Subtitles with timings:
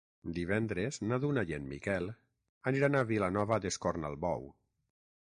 [0.37, 2.09] Divendres na Duna i en Miquel
[2.75, 4.53] aniran a Vilanova d'Escornalbou.